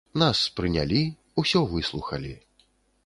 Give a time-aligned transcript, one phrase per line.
[0.21, 1.01] Нас прынялі,
[1.43, 2.33] усё выслухалі.